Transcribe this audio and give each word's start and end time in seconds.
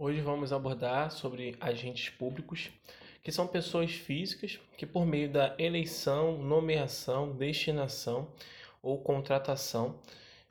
Hoje 0.00 0.20
vamos 0.20 0.52
abordar 0.52 1.10
sobre 1.10 1.56
agentes 1.60 2.08
públicos, 2.08 2.70
que 3.20 3.32
são 3.32 3.48
pessoas 3.48 3.90
físicas 3.90 4.60
que, 4.76 4.86
por 4.86 5.04
meio 5.04 5.28
da 5.28 5.56
eleição, 5.58 6.38
nomeação, 6.38 7.32
destinação 7.32 8.28
ou 8.80 9.02
contratação, 9.02 9.98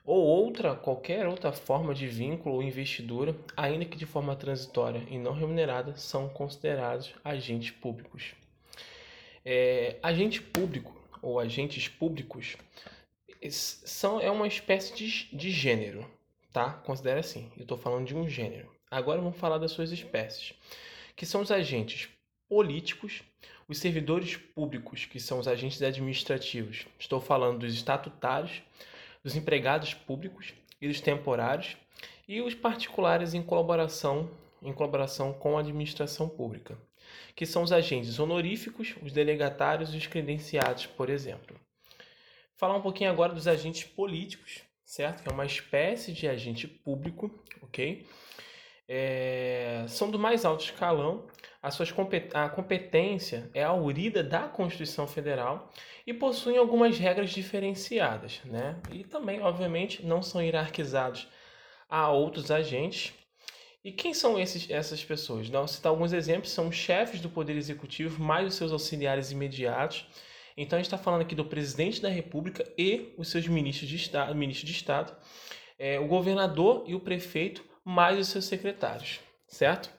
ou 0.04 0.22
outra 0.22 0.74
qualquer 0.74 1.26
outra 1.26 1.50
forma 1.50 1.94
de 1.94 2.06
vínculo 2.06 2.56
ou 2.56 2.62
investidura, 2.62 3.34
ainda 3.56 3.86
que 3.86 3.96
de 3.96 4.04
forma 4.04 4.36
transitória 4.36 5.02
e 5.08 5.16
não 5.16 5.32
remunerada, 5.32 5.96
são 5.96 6.28
considerados 6.28 7.14
agentes 7.24 7.70
públicos. 7.70 8.34
É, 9.42 9.96
agente 10.02 10.42
público 10.42 10.94
ou 11.22 11.40
agentes 11.40 11.88
públicos 11.88 12.58
são, 13.50 14.20
é 14.20 14.30
uma 14.30 14.46
espécie 14.46 14.94
de, 14.94 15.34
de 15.34 15.50
gênero, 15.50 16.06
tá? 16.52 16.74
Considera 16.84 17.20
assim, 17.20 17.50
eu 17.56 17.62
estou 17.62 17.78
falando 17.78 18.06
de 18.06 18.14
um 18.14 18.28
gênero. 18.28 18.76
Agora 18.90 19.20
vamos 19.20 19.38
falar 19.38 19.58
das 19.58 19.72
suas 19.72 19.92
espécies, 19.92 20.54
que 21.14 21.26
são 21.26 21.42
os 21.42 21.50
agentes 21.50 22.08
políticos, 22.48 23.22
os 23.68 23.78
servidores 23.78 24.36
públicos, 24.36 25.04
que 25.04 25.20
são 25.20 25.38
os 25.38 25.46
agentes 25.46 25.82
administrativos. 25.82 26.86
Estou 26.98 27.20
falando 27.20 27.58
dos 27.58 27.74
estatutários, 27.74 28.62
dos 29.22 29.36
empregados 29.36 29.92
públicos 29.92 30.54
e 30.80 30.88
dos 30.88 31.02
temporários, 31.02 31.76
e 32.26 32.40
os 32.40 32.54
particulares 32.54 33.34
em 33.34 33.42
colaboração, 33.42 34.30
em 34.62 34.72
colaboração 34.72 35.34
com 35.34 35.58
a 35.58 35.60
administração 35.60 36.26
pública, 36.26 36.78
que 37.36 37.44
são 37.44 37.62
os 37.62 37.72
agentes 37.72 38.18
honoríficos, 38.18 38.94
os 39.02 39.12
delegatários 39.12 39.92
e 39.92 39.98
os 39.98 40.06
credenciados, 40.06 40.86
por 40.86 41.10
exemplo. 41.10 41.60
Falar 42.56 42.76
um 42.76 42.82
pouquinho 42.82 43.10
agora 43.10 43.34
dos 43.34 43.46
agentes 43.46 43.84
políticos, 43.84 44.62
certo? 44.82 45.22
Que 45.22 45.28
é 45.28 45.32
uma 45.32 45.46
espécie 45.46 46.12
de 46.12 46.26
agente 46.26 46.66
público, 46.66 47.30
ok? 47.62 48.06
É, 48.88 49.84
são 49.86 50.10
do 50.10 50.18
mais 50.18 50.44
alto 50.44 50.64
escalão, 50.64 51.26
a, 51.62 51.70
suas 51.70 51.92
compet 51.92 52.30
a 52.32 52.48
competência 52.48 53.50
é 53.52 53.62
aurida 53.62 54.22
da 54.22 54.48
Constituição 54.48 55.06
Federal 55.06 55.70
e 56.06 56.14
possuem 56.14 56.56
algumas 56.56 56.98
regras 56.98 57.30
diferenciadas, 57.30 58.40
né? 58.44 58.80
E 58.90 59.04
também, 59.04 59.42
obviamente, 59.42 60.04
não 60.04 60.22
são 60.22 60.42
hierarquizados 60.42 61.28
a 61.88 62.10
outros 62.10 62.50
agentes. 62.50 63.12
E 63.84 63.92
quem 63.92 64.14
são 64.14 64.38
esses, 64.38 64.70
essas 64.70 65.04
pessoas? 65.04 65.48
Vou 65.48 65.68
citar 65.68 65.90
alguns 65.90 66.12
exemplos, 66.12 66.50
são 66.50 66.68
os 66.68 66.76
chefes 66.76 67.20
do 67.20 67.28
Poder 67.28 67.56
Executivo, 67.56 68.22
mais 68.22 68.48
os 68.48 68.54
seus 68.54 68.72
auxiliares 68.72 69.30
imediatos. 69.30 70.06
Então, 70.56 70.76
a 70.76 70.80
gente 70.80 70.86
está 70.86 70.98
falando 70.98 71.22
aqui 71.22 71.34
do 71.34 71.44
presidente 71.44 72.00
da 72.00 72.08
República 72.08 72.64
e 72.76 73.14
os 73.16 73.28
seus 73.28 73.46
ministros 73.46 73.88
de 73.88 73.96
Estado, 73.96 74.34
ministro 74.34 74.66
de 74.66 74.72
Estado 74.72 75.16
é, 75.78 76.00
o 76.00 76.06
governador 76.06 76.84
e 76.86 76.94
o 76.94 77.00
prefeito 77.00 77.64
mais 77.88 78.18
os 78.18 78.28
seus 78.28 78.44
secretários, 78.44 79.18
certo? 79.46 79.90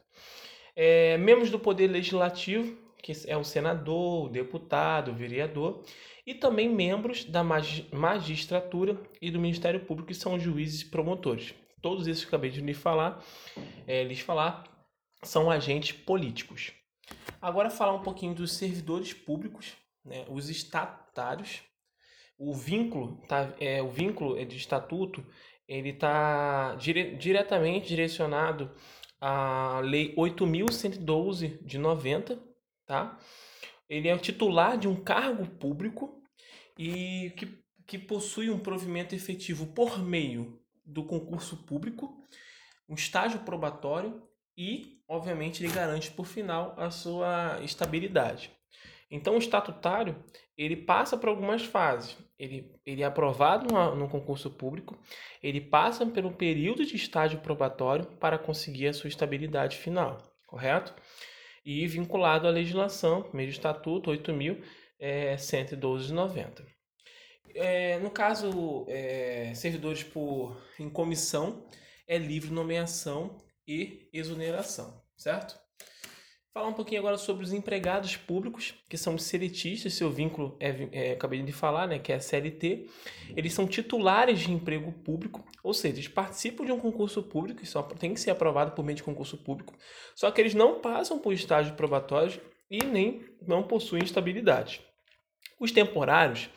É, 0.76 1.18
membros 1.18 1.50
do 1.50 1.58
Poder 1.58 1.88
Legislativo, 1.88 2.78
que 3.02 3.12
é 3.26 3.36
o 3.36 3.44
senador, 3.44 4.28
o 4.28 4.30
deputado, 4.30 5.10
o 5.10 5.16
vereador, 5.16 5.84
e 6.24 6.36
também 6.36 6.70
membros 6.70 7.26
da 7.26 7.44
magistratura 7.44 8.96
e 9.20 9.32
do 9.32 9.40
Ministério 9.40 9.80
Público, 9.80 10.10
que 10.10 10.14
são 10.14 10.40
juízes 10.40 10.82
e 10.82 10.86
promotores. 10.92 11.56
Todos 11.82 12.06
esses 12.06 12.24
que 12.24 12.28
acabei 12.28 12.52
de 12.52 12.62
lhes 12.62 12.78
falar, 12.78 13.26
é, 13.88 14.04
lhes 14.04 14.20
falar 14.20 14.66
são 15.24 15.50
agentes 15.50 15.92
políticos. 15.92 16.72
Agora 17.42 17.72
falar 17.72 17.96
um 17.96 18.04
pouquinho 18.04 18.36
dos 18.36 18.54
servidores 18.54 19.14
públicos, 19.14 19.74
né, 20.06 20.28
os 20.30 20.48
estatutários. 20.48 21.64
O 22.38 22.54
vínculo, 22.54 23.20
tá, 23.28 23.52
é, 23.60 23.82
o 23.82 23.90
vínculo 23.90 24.46
de 24.46 24.58
estatuto 24.58 25.26
ele 25.70 25.90
está 25.90 26.74
dire 26.76 27.16
diretamente 27.16 27.88
direcionado 27.88 28.72
à 29.22 29.80
Lei 29.84 30.16
8.112 30.16 31.64
de 31.64 31.78
90, 31.78 32.42
tá? 32.88 33.20
Ele 33.88 34.08
é 34.08 34.16
o 34.16 34.20
titular 34.20 34.80
de 34.80 34.88
um 34.88 34.96
cargo 34.96 35.46
público 35.46 36.24
e 36.76 37.32
que, 37.38 37.64
que 37.86 38.00
possui 38.00 38.50
um 38.50 38.58
provimento 38.58 39.14
efetivo 39.14 39.68
por 39.68 40.00
meio 40.00 40.60
do 40.84 41.04
concurso 41.04 41.58
público, 41.58 42.26
um 42.88 42.96
estágio 42.96 43.42
probatório 43.42 44.24
e, 44.58 45.00
obviamente, 45.08 45.64
ele 45.64 45.72
garante 45.72 46.10
por 46.10 46.26
final 46.26 46.74
a 46.78 46.90
sua 46.90 47.60
estabilidade. 47.64 48.52
Então, 49.10 49.36
o 49.36 49.40
estatutário 49.40 50.16
ele 50.58 50.76
passa 50.76 51.18
por 51.18 51.30
algumas 51.30 51.64
fases. 51.64 52.18
Ele, 52.38 52.72
ele 52.86 53.02
é 53.02 53.06
aprovado 53.06 53.74
no, 53.74 53.96
no 53.96 54.10
concurso 54.10 54.50
público, 54.50 54.98
ele 55.42 55.62
passa 55.62 56.06
pelo 56.06 56.32
período 56.34 56.86
de 56.86 56.96
estágio 56.96 57.40
probatório 57.40 58.06
para 58.18 58.38
conseguir 58.38 58.88
a 58.88 58.94
sua 58.94 59.08
estabilidade 59.08 59.78
final, 59.78 60.18
correto? 60.46 60.94
E 61.66 61.88
vinculado 61.88 62.48
à 62.48 62.52
legislação, 62.52 63.30
meio 63.34 63.50
estatuto 63.50 64.12
8.112 64.12 66.08
de 66.08 66.14
90. 66.14 66.66
É, 67.56 68.00
no 68.00 68.12
caso, 68.12 68.86
é, 68.88 69.54
servidores 69.56 70.04
por 70.04 70.62
em 70.80 70.90
comissão, 70.90 71.66
é 72.08 72.18
livre 72.18 72.52
nomeação 72.52 73.38
e 73.68 74.10
exoneração, 74.14 75.02
certo? 75.18 75.60
Falar 76.52 76.68
um 76.68 76.74
pouquinho 76.74 77.02
agora 77.02 77.18
sobre 77.18 77.44
os 77.44 77.54
empregados 77.54 78.18
públicos, 78.18 78.74
que 78.90 78.98
são 78.98 79.14
os 79.14 79.24
seletistas, 79.24 79.94
seu 79.94 80.10
vínculo, 80.10 80.58
é, 80.60 80.88
é, 80.92 81.12
acabei 81.12 81.44
de 81.44 81.52
falar, 81.52 81.88
né, 81.88 82.00
que 82.00 82.12
é 82.12 82.16
a 82.16 82.20
CLT. 82.20 82.88
Eles 83.36 83.54
são 83.54 83.68
titulares 83.68 84.40
de 84.40 84.52
emprego 84.52 84.92
público, 84.92 85.48
ou 85.64 85.76
seja, 85.76 85.96
eles 85.96 86.08
participam 86.08 86.66
de 86.66 86.72
um 86.72 86.80
concurso 86.80 87.22
público, 87.22 87.64
só 87.68 87.84
tem 87.84 88.16
que 88.16 88.20
ser 88.20 88.32
aprovado 88.32 88.72
por 88.72 88.84
meio 88.84 88.96
de 88.96 89.04
concurso 89.04 89.38
público, 89.38 89.76
só 90.16 90.32
que 90.32 90.42
eles 90.42 90.56
não 90.56 90.80
passam 90.80 91.20
por 91.20 91.34
estágio 91.34 91.76
probatório 91.76 92.42
e 92.70 92.84
nem 92.84 93.24
não 93.46 93.62
possuem 93.62 94.04
estabilidade. 94.04 94.82
Os 95.60 95.72
temporários 95.72 96.50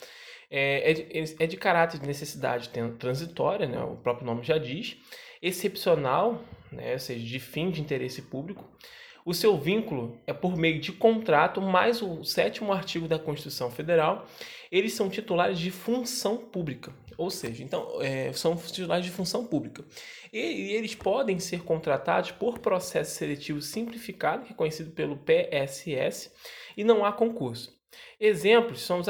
é, 0.51 0.91
é, 0.91 0.95
de, 0.95 1.37
é 1.39 1.47
de 1.47 1.57
caráter 1.59 2.01
de 2.01 2.07
necessidade 2.07 2.71
transitória, 2.99 3.69
né, 3.69 3.83
o 3.83 3.97
próprio 3.97 4.25
nome 4.25 4.43
já 4.43 4.57
diz, 4.57 4.97
excepcional, 5.43 6.43
né, 6.71 6.95
ou 6.95 6.99
seja, 6.99 7.23
de 7.23 7.39
fim 7.39 7.71
de 7.71 7.83
interesse 7.83 8.23
público, 8.23 8.67
o 9.25 9.33
seu 9.33 9.57
vínculo 9.57 10.19
é 10.27 10.33
por 10.33 10.57
meio 10.57 10.81
de 10.81 10.93
contrato, 10.93 11.61
mais 11.61 12.03
o 12.03 12.25
sétimo 12.25 12.73
artigo 12.73 13.07
da 13.07 13.19
Constituição 13.19 13.71
Federal. 13.71 14.27
Eles 14.71 14.95
são 14.95 15.09
titulares 15.09 15.59
de 15.59 15.71
função 15.71 16.37
pública, 16.37 16.93
ou 17.17 17.31
seja, 17.31 17.63
então 17.63 18.01
é, 18.01 18.33
são 18.33 18.57
titulares 18.57 19.05
de 19.05 19.11
função 19.11 19.47
pública. 19.47 19.85
E, 20.33 20.39
e, 20.39 20.73
eles 20.73 20.95
podem 20.95 21.39
ser 21.39 21.63
contratados 21.63 22.31
por 22.33 22.59
processo 22.59 23.15
seletivo 23.17 23.61
simplificado, 23.61 24.45
que 24.45 24.53
é 24.53 24.57
conhecido 24.57 24.91
pelo 24.91 25.17
PSS, 25.17 26.33
e 26.77 26.83
não 26.83 27.05
há 27.05 27.13
concurso. 27.13 27.79
Exemplos 28.19 28.81
são 28.81 29.01
os 29.01 29.09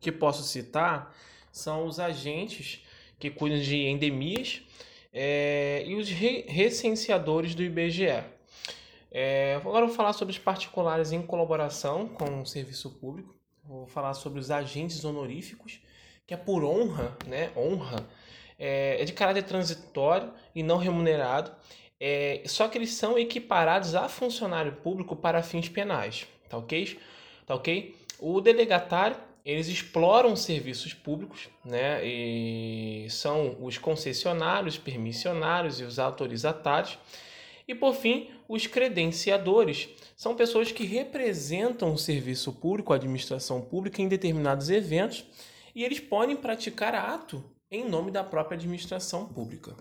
que 0.00 0.12
posso 0.12 0.44
citar 0.44 1.14
são 1.50 1.86
os 1.86 1.98
agentes 1.98 2.84
que 3.18 3.30
cuidam 3.30 3.58
de 3.58 3.76
endemias 3.76 4.62
é, 5.12 5.82
e 5.86 5.96
os 5.96 6.08
re 6.08 6.44
recenseadores 6.46 7.54
do 7.54 7.62
IBGE. 7.62 8.37
É, 9.10 9.54
agora 9.56 9.86
vou 9.86 9.94
falar 9.94 10.12
sobre 10.12 10.32
os 10.32 10.38
particulares 10.38 11.12
em 11.12 11.22
colaboração 11.22 12.08
com 12.08 12.42
o 12.42 12.46
serviço 12.46 12.90
público. 12.90 13.34
Vou 13.64 13.86
falar 13.86 14.14
sobre 14.14 14.40
os 14.40 14.50
agentes 14.50 15.04
honoríficos, 15.04 15.80
que 16.26 16.34
é 16.34 16.36
por 16.36 16.64
honra, 16.64 17.16
né? 17.26 17.50
Honra. 17.56 18.06
É, 18.58 19.00
é 19.00 19.04
de 19.04 19.12
caráter 19.12 19.44
transitório 19.44 20.32
e 20.54 20.62
não 20.62 20.76
remunerado. 20.76 21.52
É, 22.00 22.42
só 22.46 22.68
que 22.68 22.78
eles 22.78 22.94
são 22.94 23.18
equiparados 23.18 23.94
a 23.94 24.08
funcionário 24.08 24.72
público 24.76 25.16
para 25.16 25.42
fins 25.42 25.68
penais, 25.68 26.26
tá 26.48 26.56
ok? 26.56 26.98
Tá 27.44 27.54
ok? 27.54 27.94
O 28.20 28.40
delegatário, 28.40 29.16
eles 29.44 29.68
exploram 29.68 30.36
serviços 30.36 30.94
públicos, 30.94 31.48
né? 31.64 32.04
E 32.04 33.06
são 33.10 33.56
os 33.60 33.78
concessionários, 33.78 34.78
permissionários 34.78 35.80
e 35.80 35.84
os 35.84 35.98
autorizatários. 35.98 36.98
E 37.68 37.74
por 37.74 37.94
fim, 37.94 38.30
os 38.48 38.66
credenciadores 38.66 39.90
são 40.16 40.34
pessoas 40.34 40.72
que 40.72 40.86
representam 40.86 41.92
o 41.92 41.98
serviço 41.98 42.50
público, 42.50 42.94
a 42.94 42.96
administração 42.96 43.60
pública 43.60 44.00
em 44.00 44.08
determinados 44.08 44.70
eventos 44.70 45.26
e 45.74 45.84
eles 45.84 46.00
podem 46.00 46.34
praticar 46.34 46.94
ato 46.94 47.44
em 47.70 47.86
nome 47.86 48.10
da 48.10 48.24
própria 48.24 48.56
administração 48.56 49.28
pública. 49.28 49.76